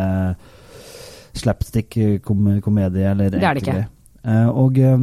slapstick-komedie 1.36 3.10
eller 3.12 3.30
Det 3.30 3.44
er 3.44 3.54
det 3.54 3.64
ikke. 3.68 3.86
Eh, 4.26 4.48
og 4.50 4.78
eh, 4.80 5.00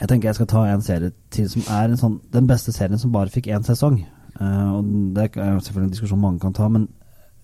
jeg 0.00 0.08
tenker 0.08 0.28
jeg 0.28 0.34
skal 0.34 0.46
ta 0.46 0.64
en 0.70 0.82
serie 0.82 1.10
til 1.34 1.48
som 1.50 1.62
er 1.70 1.88
en 1.90 1.96
sånn, 2.00 2.20
den 2.32 2.46
beste 2.46 2.72
serien 2.72 2.98
som 3.00 3.12
bare 3.12 3.32
fikk 3.32 3.46
én 3.50 3.64
sesong. 3.66 4.00
Eh, 4.40 4.72
og 4.74 4.84
Det 5.14 5.30
er 5.36 5.58
selvfølgelig 5.58 5.88
en 5.88 5.94
diskusjon 5.96 6.20
mange 6.20 6.40
kan 6.40 6.52
ta, 6.56 6.68
men 6.68 6.88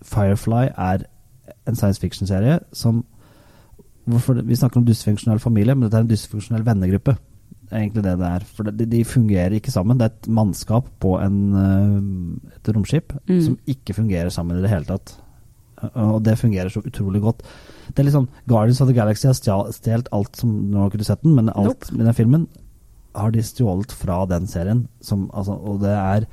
Firefly 0.05 0.69
er 0.77 1.07
en 1.67 1.75
science 1.77 2.01
fiction-serie 2.01 2.59
som 2.73 3.05
hvorfor, 4.07 4.35
Vi 4.47 4.55
snakker 4.55 4.79
om 4.79 4.85
dysfunksjonell 4.87 5.41
familie, 5.43 5.75
men 5.75 5.83
dette 5.89 5.97
er 5.99 6.05
en 6.05 6.11
dysfunksjonell 6.11 6.63
vennegruppe. 6.67 7.17
Det 7.67 7.73
er 7.73 7.81
egentlig 7.81 8.05
det 8.05 8.19
det 8.21 8.27
er. 8.29 8.45
For 8.55 8.63
de, 8.71 8.87
de 8.87 9.05
fungerer 9.05 9.57
ikke 9.57 9.73
sammen. 9.75 9.99
Det 9.99 10.05
er 10.07 10.13
et 10.15 10.29
mannskap 10.29 10.87
på 11.03 11.17
en, 11.19 11.41
et 12.55 12.69
romskip 12.77 13.13
Mm. 13.29 13.41
som 13.43 13.59
ikke 13.67 13.95
fungerer 13.95 14.29
sammen 14.31 14.59
i 14.59 14.63
det 14.63 14.71
hele 14.71 14.85
tatt. 14.85 15.17
Eh, 15.83 16.15
Og 16.15 16.23
det 16.25 16.39
fungerer 16.41 16.73
så 16.73 16.83
utrolig 16.85 17.21
godt. 17.25 17.43
Det 17.95 18.05
er 18.05 18.11
sånn 18.11 18.29
Guardians 18.49 18.81
of 18.81 18.89
the 18.89 18.97
Galaxy 18.97 19.29
har 19.29 19.37
stjålet 19.39 20.09
alt 20.13 20.37
som 20.37 20.71
Nå 20.71 20.81
har 20.81 20.91
ikke 20.91 20.99
du 21.03 21.05
sett 21.05 21.23
den, 21.23 21.35
men 21.37 21.51
alt 21.51 21.87
Nope. 21.87 21.97
med 21.97 22.07
den 22.07 22.15
filmen 22.15 22.47
har 23.17 23.31
de 23.31 23.43
stjålet 23.43 23.93
fra 23.93 24.27
den 24.27 24.47
serien. 24.47 24.89
Som, 25.01 25.31
altså, 25.33 25.55
og 25.57 25.81
det 25.81 25.95
er 25.95 26.27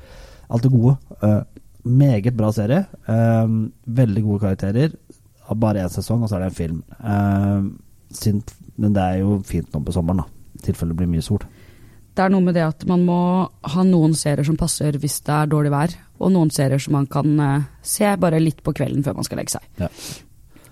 alt 0.50 0.62
det 0.62 0.70
gode. 0.72 0.98
Uh, 1.22 1.42
meget 1.84 2.36
bra 2.36 2.50
serie. 2.52 2.84
Uh, 3.08 3.70
veldig 3.86 4.22
gode 4.22 4.40
karakterer. 4.40 4.92
Har 5.48 5.56
bare 5.56 5.84
én 5.84 5.88
sesong, 5.88 6.22
og 6.22 6.28
så 6.28 6.36
er 6.36 6.44
det 6.44 6.50
en 6.52 6.58
film. 6.58 6.82
Uh, 7.00 7.72
synd, 8.12 8.52
men 8.76 8.92
det 8.92 9.00
er 9.02 9.22
jo 9.22 9.38
fint 9.48 9.70
nå 9.72 9.80
på 9.80 9.94
sommeren, 9.96 10.24
da. 10.24 10.28
I 10.60 10.66
tilfelle 10.66 10.92
det 10.92 11.00
blir 11.00 11.08
mye 11.14 11.24
sol. 11.24 11.40
Det 12.14 12.22
er 12.22 12.30
noe 12.30 12.44
med 12.44 12.54
det 12.54 12.62
at 12.62 12.84
man 12.86 13.02
må 13.06 13.18
ha 13.48 13.82
noen 13.82 14.12
serier 14.14 14.46
som 14.46 14.58
passer 14.60 14.94
hvis 15.00 15.22
det 15.26 15.34
er 15.34 15.50
dårlig 15.50 15.72
vær, 15.74 15.96
og 16.24 16.32
noen 16.34 16.52
serier 16.54 16.80
som 16.80 16.96
man 16.96 17.08
kan 17.10 17.34
eh, 17.40 17.66
se 17.84 18.08
bare 18.20 18.42
litt 18.42 18.62
på 18.64 18.74
kvelden 18.76 19.04
før 19.04 19.18
man 19.18 19.28
skal 19.28 19.40
legge 19.40 19.56
seg. 19.56 19.68
Ja. 19.82 19.90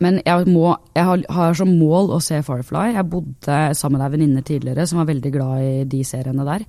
Men 0.03 0.19
jeg, 0.25 0.49
må, 0.51 0.73
jeg 0.97 1.07
har, 1.07 1.23
har 1.31 1.55
som 1.55 1.71
mål 1.79 2.11
å 2.17 2.19
se 2.25 2.41
Firefly. 2.43 2.97
Jeg 2.97 3.09
bodde 3.13 3.59
sammen 3.79 4.01
med 4.01 4.07
ei 4.09 4.15
venninne 4.17 4.43
tidligere 4.47 4.87
som 4.89 4.99
var 4.99 5.11
veldig 5.13 5.33
glad 5.35 5.63
i 5.63 5.73
de 5.89 6.03
seriene 6.07 6.47
der. 6.49 6.65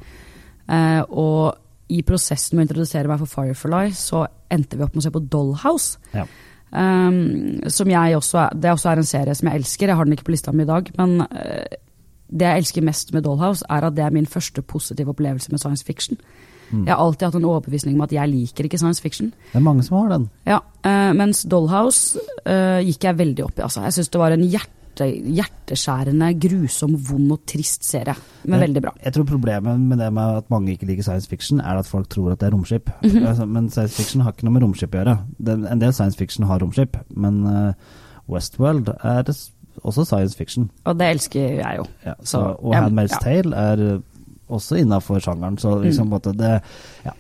Eh, 0.70 1.02
og 1.10 1.94
i 1.94 2.02
prosessen 2.06 2.58
med 2.58 2.66
å 2.66 2.68
introdusere 2.68 3.10
meg 3.10 3.22
for 3.24 3.32
Firefly, 3.32 3.94
så 3.98 4.26
endte 4.54 4.78
vi 4.78 4.86
opp 4.86 4.94
med 4.96 5.04
å 5.04 5.08
se 5.08 5.14
på 5.14 5.24
Dollhouse. 5.34 6.02
Ja. 6.14 6.28
Um, 6.74 7.62
som 7.70 7.90
jeg 7.92 8.16
også 8.18 8.48
det 8.58 8.72
også 8.74 8.90
er 8.90 9.00
en 9.00 9.06
serie 9.06 9.36
som 9.38 9.50
jeg 9.50 9.62
elsker. 9.62 9.92
Jeg 9.92 9.98
har 10.00 10.08
den 10.08 10.16
ikke 10.16 10.26
på 10.30 10.34
lista 10.34 10.54
mi 10.56 10.66
i 10.66 10.70
dag, 10.70 10.90
men 10.98 11.20
uh, 11.28 11.76
det 12.34 12.48
jeg 12.50 12.64
elsker 12.64 12.86
mest 12.86 13.14
med 13.14 13.28
Dollhouse, 13.28 13.66
er 13.70 13.86
at 13.86 13.98
det 13.98 14.06
er 14.08 14.16
min 14.16 14.30
første 14.30 14.64
positive 14.66 15.14
opplevelse 15.14 15.54
med 15.54 15.62
science 15.62 15.86
fiction. 15.86 16.18
Jeg 16.74 16.90
har 16.96 17.02
alltid 17.04 17.28
hatt 17.28 17.36
en 17.40 17.46
overbevisning 17.46 17.96
om 17.96 18.02
at 18.06 18.12
jeg 18.16 18.30
liker 18.32 18.66
ikke 18.66 18.80
science 18.82 19.02
fiction. 19.02 19.30
Det 19.52 19.60
er 19.60 19.66
mange 19.66 19.84
som 19.86 19.98
har 20.02 20.10
den. 20.18 20.30
Ja, 20.50 20.60
uh, 20.86 21.12
Mens 21.14 21.44
Dollhouse 21.46 22.18
uh, 22.48 22.80
gikk 22.82 23.04
jeg 23.08 23.18
veldig 23.20 23.44
opp 23.46 23.60
i. 23.60 23.64
Altså. 23.68 23.84
Jeg 23.86 23.94
syns 24.00 24.10
det 24.10 24.20
var 24.22 24.32
en 24.36 24.44
hjerte, 24.48 25.08
hjerteskjærende, 25.38 26.32
grusom, 26.40 26.96
vond 27.08 27.32
og 27.34 27.46
trist 27.50 27.84
serie. 27.88 28.16
Men 28.44 28.60
Jeg- 28.60 28.68
veldig 28.68 28.82
bra. 28.82 28.92
Jeg 29.04 29.14
tror 29.14 29.26
problemet 29.26 29.80
med 29.80 29.98
det 29.98 30.14
med 30.14 30.38
at 30.38 30.50
mange 30.50 30.72
ikke 30.76 30.86
liker 30.86 31.04
science 31.04 31.28
fiction, 31.30 31.60
er 31.62 31.78
at 31.80 31.86
folk 31.88 32.10
tror 32.10 32.32
at 32.32 32.40
det 32.40 32.48
er 32.48 32.56
romskip. 32.58 32.90
Mhm. 33.04 33.26
altså, 33.26 33.46
men 33.46 33.70
science 33.70 33.96
fiction 33.96 34.22
har 34.22 34.32
ikke 34.32 34.44
noe 34.44 34.54
med 34.54 34.64
romskip 34.64 34.92
å 34.94 35.04
gjøre. 35.04 35.18
Det, 35.40 35.72
en 35.72 35.80
del 35.80 35.94
science 35.94 36.18
fiction 36.18 36.46
har 36.46 36.60
romskip, 36.60 36.98
men 37.16 37.46
uh, 37.46 37.74
Westworld 38.30 38.88
er 39.04 39.24
også 39.84 40.06
science 40.06 40.38
fiction. 40.38 40.70
Og 40.86 40.98
det 41.00 41.08
elsker 41.10 41.58
jeg 41.60 41.78
jo. 41.78 41.86
Ja, 42.06 42.14
så, 42.24 42.56
og 42.60 42.74
ja, 42.74 42.84
Handmaid's 42.88 43.16
ja. 43.18 43.24
Tale 43.24 43.56
er 43.56 44.02
også 44.54 44.78
innafor 44.82 45.20
sjangeren. 45.24 45.58
Så 45.60 45.76
liksom, 45.84 46.08
Mm. 46.08 46.14
måte 46.16 46.34
det, 46.38 46.54
ja. 47.06 47.12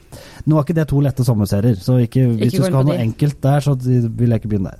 Nå 0.45 0.57
er 0.57 0.63
ikke 0.65 0.75
det 0.79 0.87
to 0.91 0.99
lette 1.01 1.23
sommerserier, 1.25 1.75
så 1.79 1.99
ikke, 2.03 2.27
hvis 2.37 2.53
Ikke 2.53 2.57
du 2.57 2.63
skal 2.69 2.79
ha 2.81 2.83
noe 2.83 2.97
de. 2.97 3.03
enkelt 3.09 3.41
der, 3.41 3.59
så 3.65 3.75
vil 3.79 4.29
jeg 4.29 4.41
ikke 4.41 4.49
begynne 4.55 4.71
der. 4.71 4.79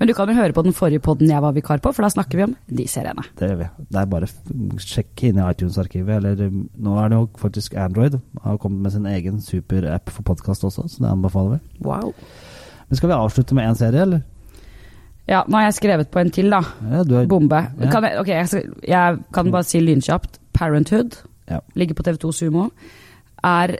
Men 0.00 0.08
du 0.08 0.12
kan 0.18 0.26
jo 0.28 0.34
høre 0.34 0.52
på 0.52 0.62
den 0.66 0.72
forrige 0.74 0.98
podden 1.00 1.28
jeg 1.30 1.40
var 1.40 1.52
vikar 1.54 1.78
på, 1.78 1.92
for 1.94 2.02
da 2.02 2.08
snakker 2.10 2.34
vi 2.36 2.42
om 2.48 2.56
de 2.68 2.84
seriene. 2.90 3.22
Det 3.38 3.46
gjør 3.48 3.58
vi. 3.60 3.68
Det 3.94 4.00
er 4.00 4.06
bare 4.10 4.26
å 4.26 4.78
sjekke 4.82 5.28
inn 5.28 5.38
i 5.38 5.44
iTunes-arkivet. 5.52 6.16
Eller 6.18 6.48
um, 6.48 6.64
nå 6.82 6.96
er 6.98 7.08
det 7.12 7.18
jo 7.20 7.28
faktisk 7.38 7.76
Android. 7.78 8.16
Har 8.42 8.58
kommet 8.58 8.82
med 8.82 8.92
sin 8.92 9.06
egen 9.06 9.38
superapp 9.40 10.10
for 10.10 10.22
podkast 10.26 10.64
også, 10.66 10.88
så 10.90 10.98
det 11.04 11.12
anbefaler 11.12 11.54
vi. 11.60 11.86
Wow. 11.86 12.10
Men 12.90 12.96
skal 12.98 13.08
vi 13.12 13.14
avslutte 13.20 13.54
med 13.54 13.70
én 13.70 13.78
serie, 13.78 14.02
eller? 14.02 14.24
Ja, 15.30 15.44
nå 15.48 15.56
har 15.56 15.70
jeg 15.70 15.78
skrevet 15.78 16.10
på 16.12 16.20
en 16.20 16.30
til, 16.34 16.50
da. 16.52 16.58
Ja, 16.90 17.04
du 17.06 17.14
er, 17.16 17.26
Bombe. 17.30 17.62
Ja. 17.80 17.90
Kan 17.94 18.02
jeg, 18.04 18.18
ok, 18.20 18.28
jeg, 18.34 18.48
skal, 18.50 18.74
jeg 18.90 19.18
kan 19.32 19.50
bare 19.54 19.64
si 19.64 19.80
lynkjapt. 19.80 20.40
Parenthood 20.58 21.16
Ja. 21.50 21.60
ligger 21.74 21.94
på 21.94 22.02
TV2 22.06 22.32
Sumo. 22.32 22.70
Er 23.44 23.78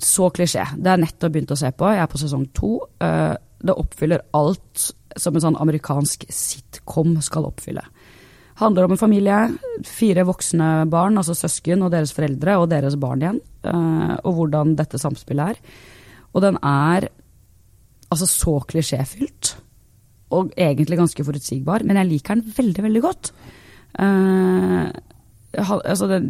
så 0.00 0.30
klisjé. 0.32 0.64
Det 0.76 0.92
er 0.92 1.00
nettopp 1.00 1.32
begynt 1.32 1.52
å 1.54 1.58
se 1.58 1.70
på. 1.76 1.88
Jeg 1.92 2.02
er 2.02 2.10
på 2.10 2.20
sesong 2.20 2.46
to. 2.56 2.72
Eh, 3.00 3.34
det 3.60 3.76
oppfyller 3.76 4.24
alt 4.36 4.90
som 5.18 5.36
en 5.36 5.44
sånn 5.44 5.58
amerikansk 5.60 6.26
sitcom 6.32 7.18
skal 7.24 7.48
oppfylle. 7.48 7.84
Handler 8.60 8.86
om 8.86 8.94
en 8.94 9.00
familie, 9.00 9.38
fire 9.88 10.24
voksne 10.28 10.68
barn, 10.92 11.16
altså 11.20 11.36
søsken 11.36 11.84
og 11.86 11.92
deres 11.94 12.12
foreldre, 12.16 12.58
og 12.60 12.68
deres 12.72 12.96
barn 13.00 13.24
igjen, 13.24 13.40
eh, 13.64 14.16
og 14.20 14.36
hvordan 14.36 14.76
dette 14.76 15.00
samspillet 15.00 15.54
er. 15.54 15.78
Og 16.34 16.44
den 16.44 16.58
er 16.60 17.08
altså 18.10 18.28
så 18.28 18.58
klisjéfylt, 18.68 19.54
og 20.36 20.52
egentlig 20.56 20.98
ganske 21.00 21.24
forutsigbar, 21.24 21.84
men 21.84 21.96
jeg 21.96 22.10
liker 22.10 22.36
den 22.36 22.52
veldig, 22.56 22.82
veldig 22.86 23.02
godt. 23.02 23.32
Altså 25.58 26.06
det, 26.06 26.20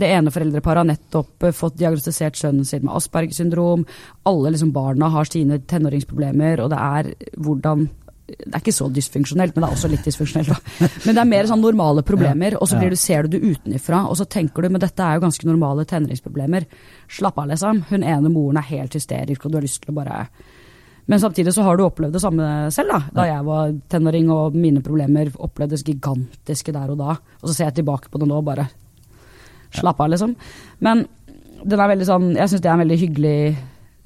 det 0.00 0.08
ene 0.08 0.32
foreldreparet 0.32 0.80
har 0.82 0.88
nettopp 0.88 1.44
eh, 1.44 1.56
fått 1.56 1.78
diagnostisert 1.80 2.38
sønnen 2.38 2.64
sin 2.68 2.84
med 2.86 2.94
Aspergers 2.96 3.40
syndrom. 3.40 3.86
Alle 4.28 4.54
liksom 4.54 4.72
barna 4.72 5.10
har 5.12 5.28
sine 5.28 5.60
tenåringsproblemer, 5.68 6.62
og 6.64 6.72
det 6.72 6.80
er 6.80 7.10
hvordan 7.36 7.88
det 8.30 8.52
er 8.54 8.60
ikke 8.60 8.74
så 8.74 8.86
dysfunksjonelt, 8.94 9.56
men 9.56 9.64
det 9.64 9.68
er 9.68 9.74
også 9.74 9.88
litt 9.90 10.04
dysfunksjonelt. 10.06 10.68
Men 11.02 11.16
det 11.16 11.22
er 11.22 11.30
mer 11.32 11.48
sånn 11.50 11.64
normale 11.64 12.04
problemer, 12.06 12.54
og 12.60 12.68
så 12.70 12.78
blir 12.78 12.94
du, 12.94 12.98
ser 13.00 13.26
du 13.26 13.34
det 13.34 13.40
utenfra, 13.42 14.04
og 14.06 14.14
så 14.20 14.26
tenker 14.30 14.62
du 14.62 14.70
men 14.70 14.82
dette 14.82 15.02
er 15.02 15.18
jo 15.18 15.24
ganske 15.24 15.48
normale 15.48 15.82
tenåringsproblemer. 15.90 16.68
Slapp 17.10 17.40
av, 17.42 17.48
liksom. 17.50 17.82
Hun 17.90 18.06
ene 18.06 18.30
moren 18.30 18.60
er 18.60 18.68
helt 18.70 18.94
hysterisk, 18.94 19.44
og 19.44 19.50
du 19.50 19.58
har 19.58 19.66
lyst 19.66 19.82
til 19.82 19.90
å 19.90 19.98
bare 19.98 20.20
Men 21.10 21.22
samtidig 21.22 21.52
så 21.56 21.64
har 21.66 21.76
du 21.76 21.84
opplevd 21.84 22.14
det 22.14 22.22
samme 22.22 22.46
selv, 22.74 22.92
da. 22.94 23.00
Da 23.16 23.26
jeg 23.26 23.46
var 23.46 23.72
tenåring 23.90 24.28
og 24.30 24.54
mine 24.54 24.82
problemer 24.84 25.32
opplevdes 25.42 25.82
gigantiske 25.86 26.74
der 26.76 26.92
og 26.92 27.00
da. 27.00 27.16
Og 27.40 27.48
så 27.48 27.54
ser 27.56 27.68
jeg 27.68 27.80
tilbake 27.80 28.12
på 28.12 28.20
det 28.22 28.30
nå 28.30 28.38
og 28.38 28.46
bare 28.46 28.68
Slapp 29.70 30.00
av, 30.02 30.08
liksom. 30.10 30.32
Men 30.82 31.04
den 31.62 31.78
er 31.78 31.90
veldig 31.92 32.06
sånn 32.08 32.24
Jeg 32.34 32.50
syns 32.50 32.62
det 32.64 32.66
er 32.66 32.72
en 32.74 32.82
veldig 32.82 32.96
hyggelig 33.04 33.36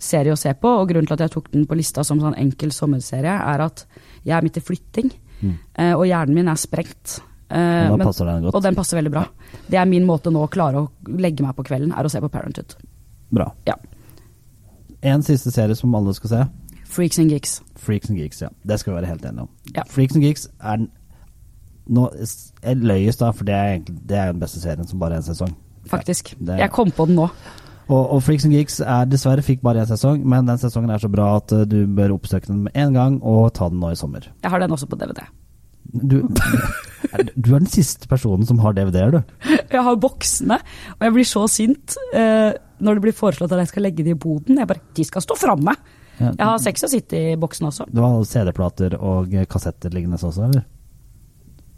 serie 0.04 0.34
å 0.34 0.36
se 0.36 0.50
på, 0.60 0.68
og 0.68 0.90
grunnen 0.90 1.08
til 1.08 1.16
at 1.16 1.22
jeg 1.24 1.32
tok 1.32 1.46
den 1.54 1.62
på 1.68 1.76
lista 1.78 2.02
som 2.04 2.18
sånn 2.20 2.36
enkel 2.36 2.74
sommerserie, 2.74 3.32
er 3.32 3.62
at 3.64 3.86
jeg 4.26 4.34
er 4.36 4.44
midt 4.44 4.58
i 4.60 4.62
flytting, 4.64 5.08
mm. 5.40 5.54
og 5.94 6.02
hjernen 6.04 6.36
min 6.36 6.50
er 6.52 6.60
sprengt. 6.60 7.22
Eh, 7.48 7.56
men- 7.56 8.00
den 8.00 8.42
godt. 8.44 8.54
Og 8.54 8.62
den 8.62 8.74
passer 8.74 8.98
veldig 8.98 9.12
bra. 9.14 9.24
Det 9.70 9.78
er 9.80 9.86
min 9.88 10.04
måte 10.04 10.32
nå 10.34 10.42
å 10.44 10.50
klare 10.50 10.82
å 10.82 10.90
legge 11.08 11.46
meg 11.46 11.54
på 11.56 11.64
kvelden, 11.64 11.96
er 11.96 12.04
å 12.04 12.10
se 12.10 12.20
på 12.20 12.28
Parenthood. 12.28 12.74
Bra. 13.30 13.52
Ja. 13.64 13.76
En 15.00 15.22
siste 15.22 15.52
serie 15.52 15.76
som 15.76 15.94
alle 15.94 16.12
skal 16.14 16.30
se. 16.30 16.44
Freaks 16.94 17.18
and 17.18 17.30
Geeks. 17.32 17.56
Freaks 17.80 18.10
and 18.12 18.18
Geeks, 18.20 18.42
ja. 18.44 18.48
Det 18.66 18.78
skal 18.80 18.92
vi 18.94 19.00
være 19.00 19.10
helt 19.10 19.24
enige 19.26 19.46
om. 19.48 19.50
Ja. 19.74 19.82
Freaks 19.90 20.14
and 20.16 20.24
Geeks 20.24 20.46
er 20.60 20.76
den- 20.84 20.90
nå, 21.90 22.06
Jeg 22.64 22.76
løyes 22.80 23.18
da, 23.20 23.30
for 23.32 23.44
det 23.44 23.54
er, 23.54 23.74
egentlig, 23.74 23.98
det 24.08 24.16
er 24.16 24.32
den 24.32 24.40
beste 24.40 24.60
serien 24.62 24.86
som 24.88 24.98
bare 25.02 25.12
er 25.18 25.22
en 25.24 25.28
sesong. 25.28 25.54
Faktisk. 25.90 26.34
det- 26.38 26.58
Jeg 26.58 26.70
kom 26.72 26.90
på 26.90 27.06
den 27.06 27.16
nå. 27.16 27.28
Og, 27.88 28.10
og 28.14 28.22
Freaks 28.24 28.44
and 28.46 28.54
Geeks 28.54 28.78
er 28.80 29.04
dessverre 29.04 29.42
fikk 29.44 29.60
bare 29.60 29.82
én 29.82 29.86
sesong, 29.90 30.22
men 30.24 30.46
den 30.48 30.56
sesongen 30.56 30.90
er 30.90 30.98
så 31.02 31.10
bra 31.12 31.36
at 31.36 31.52
uh, 31.52 31.64
du 31.68 31.86
bør 31.86 32.14
oppsøke 32.14 32.46
den 32.48 32.62
med 32.64 32.72
en 32.74 32.94
gang, 32.94 33.18
og 33.22 33.52
ta 33.52 33.68
den 33.68 33.80
nå 33.82 33.90
i 33.92 33.98
sommer. 33.98 34.24
Jeg 34.42 34.50
har 34.50 34.58
den 34.62 34.70
også 34.72 34.86
på 34.88 34.96
DVD. 34.96 35.20
Du, 35.92 36.22
du 37.36 37.50
er 37.54 37.58
den 37.60 37.68
siste 37.68 38.08
personen 38.08 38.46
som 38.48 38.58
har 38.64 38.72
DVD-er, 38.72 39.10
du. 39.10 39.20
Jeg 39.74 39.82
har 39.84 39.96
boksene, 40.00 40.56
og 40.96 41.02
jeg 41.04 41.12
blir 41.12 41.26
så 41.28 41.42
sint 41.50 41.96
eh, 42.14 42.54
når 42.80 42.94
det 42.94 43.02
blir 43.02 43.12
foreslått 43.16 43.52
at 43.52 43.58
jeg 43.64 43.68
skal 43.72 43.82
legge 43.82 44.04
de 44.06 44.10
i 44.14 44.18
boden. 44.18 44.58
Jeg 44.60 44.68
bare 44.70 44.80
De 44.96 45.04
skal 45.04 45.22
stå 45.24 45.36
framme! 45.36 45.74
Jeg 46.18 46.38
har 46.38 46.60
76 46.62 47.16
i 47.18 47.24
boksen 47.40 47.70
også. 47.70 47.88
Du 47.90 48.02
har 48.04 48.20
CD-plater 48.28 48.94
og 49.00 49.34
eh, 49.34 49.48
kassetter 49.50 49.94
liggende 49.94 50.20
også, 50.20 50.46
eller? 50.46 50.62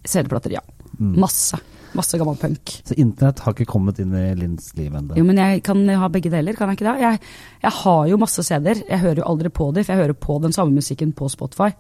CD-plater, 0.06 0.58
ja. 0.58 0.62
Mm. 0.98 1.16
Masse. 1.24 1.58
Masse 1.96 2.18
gammel 2.20 2.36
punk. 2.36 2.74
Så 2.84 2.94
internett 3.00 3.40
har 3.40 3.54
ikke 3.54 3.68
kommet 3.70 4.00
inn 4.02 4.12
i 4.16 4.26
Linns 4.36 4.72
liv 4.76 4.92
ennå. 4.92 5.16
Jo, 5.16 5.24
men 5.24 5.40
jeg 5.40 5.62
kan 5.64 5.80
ha 5.88 6.08
begge 6.12 6.32
deler, 6.32 6.56
kan 6.56 6.68
jeg 6.70 6.78
ikke 6.78 6.88
det? 6.90 6.96
Jeg, 7.00 7.20
jeg 7.62 7.76
har 7.80 8.06
jo 8.10 8.20
masse 8.20 8.44
CD-er, 8.44 8.82
jeg 8.90 9.02
hører 9.02 9.22
jo 9.22 9.28
aldri 9.30 9.52
på 9.54 9.70
de, 9.72 9.84
for 9.84 9.94
jeg 9.94 10.04
hører 10.04 10.18
på 10.26 10.40
den 10.44 10.56
samme 10.56 10.76
musikken 10.76 11.14
på 11.16 11.30
Spotify. 11.32 11.70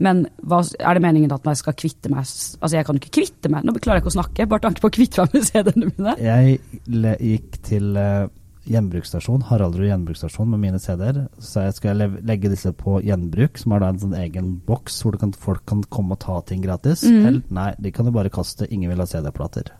Men 0.00 0.24
hva, 0.48 0.62
er 0.64 0.96
det 0.96 1.04
meningen 1.04 1.32
at 1.34 1.44
jeg 1.44 1.60
skal 1.60 1.76
kvitte 1.76 2.08
meg 2.08 2.22
Altså, 2.24 2.72
jeg 2.72 2.86
kan 2.88 2.96
jo 2.96 3.02
ikke 3.02 3.18
kvitte 3.18 3.50
meg, 3.52 3.66
nå 3.66 3.74
klarer 3.76 4.00
jeg 4.00 4.06
ikke 4.06 4.14
å 4.14 4.16
snakke, 4.16 4.46
bare 4.48 4.64
tanke 4.64 4.80
på 4.80 4.88
å 4.88 4.94
kvitte 4.96 5.26
meg 5.26 5.36
med 5.36 5.48
CD-ene 5.50 5.90
mine. 5.90 6.14
Jeg 6.24 7.18
gikk 7.20 7.58
til 7.68 7.90
uh, 8.00 8.30
gjenbruksstasjon, 8.68 9.44
Haraldrud 9.48 9.88
gjenbruksstasjon 9.88 10.50
med 10.52 10.60
mine 10.62 10.80
CD-er. 10.82 11.22
Så 11.40 11.64
jeg 11.64 11.76
skal 11.78 12.04
legge 12.26 12.50
disse 12.52 12.72
på 12.76 12.98
gjenbruk, 13.06 13.60
som 13.60 13.74
er 13.74 13.82
da 13.82 13.90
en 13.92 14.00
sånn 14.02 14.16
egen 14.20 14.52
boks 14.66 15.00
hvor 15.04 15.16
kan, 15.20 15.32
folk 15.32 15.64
kan 15.70 15.82
komme 15.88 16.16
og 16.16 16.22
ta 16.24 16.40
ting 16.48 16.62
gratis. 16.64 17.06
Mm. 17.06 17.20
Eller 17.24 17.40
nei, 17.60 17.70
de 17.80 17.92
kan 17.94 18.08
jo 18.08 18.14
bare 18.14 18.32
kaste. 18.32 18.68
Ingen 18.68 18.92
vil 18.92 19.02
ha 19.02 19.08
CD-plater. 19.08 19.72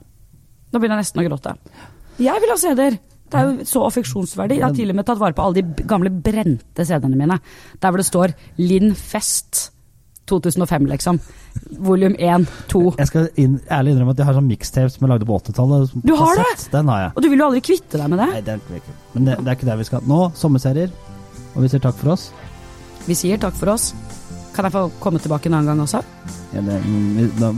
Nå 0.70 0.78
begynner 0.78 1.00
jeg 1.00 1.08
nesten 1.08 1.22
å 1.22 1.26
gråte. 1.28 1.56
Jeg 2.20 2.44
vil 2.44 2.54
ha 2.54 2.60
CD-er! 2.60 3.00
Det 3.30 3.38
er 3.38 3.46
jo 3.46 3.64
så 3.68 3.84
affeksjonsverdig. 3.86 4.56
Jeg 4.58 4.66
har 4.66 4.72
til 4.74 4.90
og 4.90 4.96
med 4.98 5.06
tatt 5.06 5.20
vare 5.20 5.36
på 5.38 5.44
alle 5.44 5.62
de 5.62 5.84
gamle 5.86 6.10
brente 6.10 6.82
CD-ene 6.86 7.18
mine. 7.18 7.36
Der 7.78 7.92
hvor 7.92 8.02
det 8.02 8.08
står 8.08 8.34
Linn 8.58 8.96
Fest 8.98 9.68
2005, 10.30 10.88
liksom. 10.92 11.20
Volum 11.84 12.14
1, 12.18 12.46
2. 12.70 12.82
Jeg 13.00 13.10
skal 13.10 13.28
inn, 13.42 13.58
ærlig 13.70 13.94
innrømme 13.94 14.14
at 14.14 14.22
jeg 14.22 14.28
har 14.30 14.38
sånn 14.38 14.48
mixtape 14.50 14.92
som 14.94 15.06
jeg 15.06 15.12
lagde 15.12 15.28
på 15.28 15.38
80-tallet. 15.40 15.96
Du 16.06 16.14
har 16.18 16.40
det? 16.40 16.48
Den 16.72 16.92
har 16.92 17.02
jeg. 17.04 17.14
Og 17.16 17.24
du 17.24 17.28
vil 17.32 17.42
jo 17.42 17.48
aldri 17.50 17.64
kvitte 17.70 18.00
deg 18.00 18.12
med 18.12 18.22
det. 18.22 18.28
Nei, 18.36 18.44
det 18.46 18.54
er 18.56 18.78
ikke 18.80 18.96
Men 19.16 19.26
det, 19.28 19.36
det 19.40 19.52
er 19.52 19.58
ikke 19.58 19.70
der 19.72 19.82
vi 19.82 19.88
skal. 19.90 20.06
Nå, 20.10 20.20
sommerserier. 20.38 20.94
Og 21.54 21.64
vi 21.64 21.72
sier 21.72 21.82
takk 21.82 21.98
for 21.98 22.14
oss. 22.14 22.30
Vi 23.08 23.16
sier 23.18 23.40
takk 23.42 23.56
for 23.58 23.74
oss. 23.74 23.90
Kan 24.54 24.66
jeg 24.66 24.74
få 24.74 24.86
komme 25.02 25.20
tilbake 25.22 25.48
en 25.48 25.56
annen 25.58 25.70
gang 25.70 25.82
også? 25.84 26.02
Ja, 26.54 26.62
det, 26.66 26.80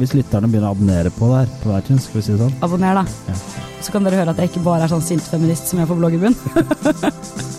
hvis 0.00 0.12
lytterne 0.14 0.50
begynner 0.50 0.70
å 0.70 0.76
abonnere 0.76 1.12
på 1.16 1.30
det 1.30 1.40
her 1.42 1.54
på 1.62 1.72
iTunes, 1.78 2.08
skal 2.08 2.20
vi 2.20 2.26
si 2.26 2.34
det 2.34 2.42
sånn. 2.44 2.58
Abonner, 2.64 3.00
da. 3.00 3.32
Ja. 3.32 3.38
Så 3.82 3.94
kan 3.94 4.04
dere 4.06 4.20
høre 4.20 4.34
at 4.36 4.42
jeg 4.42 4.52
ikke 4.52 4.66
bare 4.66 4.86
er 4.86 4.92
sånn 4.92 5.04
sint 5.04 5.24
feminist 5.24 5.72
som 5.72 5.80
jeg 5.80 5.90
på 5.90 5.98
bloggen 5.98 6.28
min. 6.28 6.36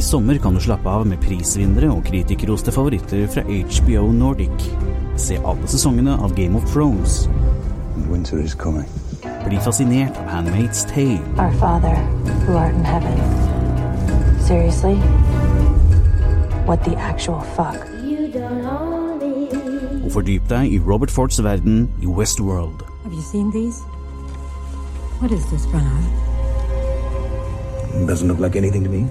I 0.00 0.02
sommer 0.02 0.38
kan 0.38 0.54
du 0.54 0.60
slappe 0.64 0.88
av 0.88 1.02
med 1.04 1.20
prisvinnere 1.20 1.90
og 1.92 2.06
kritikerroste 2.06 2.72
favoritter 2.72 3.26
fra 3.28 3.42
HBO 3.44 4.06
Nordic. 4.16 4.62
Se 5.20 5.36
alle 5.44 5.68
sesongene 5.68 6.14
av 6.24 6.32
Game 6.38 6.56
of 6.56 6.64
Thrones. 6.72 7.26
Winter 8.08 8.40
is 8.40 8.54
coming. 8.56 8.88
Bli 9.44 9.60
fascinert 9.60 10.16
av 10.16 10.32
Handmaid's 10.32 10.86
Tale. 10.88 11.20
Our 11.36 11.52
Father, 11.60 12.00
who 12.46 12.56
art 12.56 12.72
in 12.72 12.84
heaven. 12.84 13.20
Seriously? 14.40 14.96
What 16.64 16.80
the 16.88 16.96
actual 16.96 17.44
fuck? 17.52 17.84
Og 20.00 20.12
fordyp 20.16 20.48
deg 20.48 20.72
i 20.72 20.80
Robert 20.80 21.12
Fords 21.12 21.44
verden 21.44 21.90
i 22.00 22.06
Westworld. 22.06 22.86
Have 23.04 23.12
you 23.12 23.20
seen 23.32 23.52
these? 23.52 23.84
What 25.20 25.30
is 25.30 25.44
this, 25.52 25.66
Brown? 25.66 26.08
Doesn't 28.08 28.28
look 28.28 28.40
like 28.40 28.56
anything 28.56 28.84
to 28.84 28.88
me. 28.90 29.10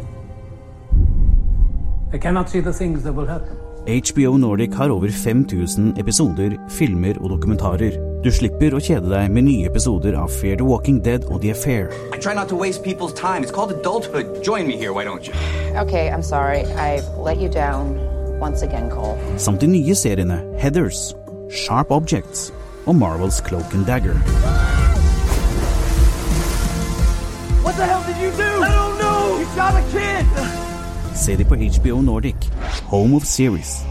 HBO 3.87 4.37
Nordic 4.37 4.73
har 4.73 4.89
over 4.89 5.11
5000 5.11 5.97
episoder, 5.99 6.49
filmer 6.69 7.13
og 7.21 7.29
dokumentarer. 7.29 7.97
Du 8.23 8.31
slipper 8.33 8.73
å 8.73 8.81
kjede 8.81 9.11
deg 9.11 9.29
med 9.31 9.45
nye 9.45 9.69
episoder 9.69 10.17
av 10.17 10.33
Fear 10.33 10.57
the 10.57 10.65
Walking 10.65 10.97
Dead 11.05 11.27
og 11.29 11.41
The 11.41 11.51
Affair. 11.53 11.93
I 12.13 12.17
try 12.17 12.33
not 12.33 12.49
to 12.49 12.55
waste 12.57 12.83
people's 12.83 13.13
time. 13.13 13.43
It's 13.43 13.53
called 13.53 13.71
adulthood. 13.71 14.43
Join 14.43 14.65
me 14.67 14.75
here, 14.75 14.91
why 14.91 15.05
don't 15.05 15.27
you? 15.27 15.33
Okay, 15.77 16.09
I'm 16.09 16.23
sorry. 16.23 16.65
I've 16.75 17.05
let 17.17 17.37
you 17.37 17.49
down 17.49 17.99
once 18.41 18.63
again, 18.63 18.89
Cole. 18.89 19.17
Samt 19.37 19.61
de 19.61 19.67
nye 19.67 19.95
seriene 19.95 20.41
Heathers, 20.57 21.15
Sharp 21.49 21.91
Objects 21.91 22.51
og 22.85 22.95
Marvels 22.95 23.39
Cloak 23.41 23.73
and 23.73 23.85
Dagger. 23.85 24.17
What 27.63 27.77
the 27.77 27.85
hell 27.85 28.03
did 28.07 28.17
you 28.17 28.31
do? 28.31 28.49
I 28.65 28.69
don't 28.73 28.97
know. 28.97 29.37
You 29.39 29.45
shot 29.55 29.77
a 29.77 29.83
kid. 29.93 30.68
Se 31.19 31.35
de 31.35 31.45
på 31.45 31.55
HBO 31.55 32.01
Nordic, 32.01 32.35
home 32.85 33.15
of 33.15 33.23
series. 33.23 33.88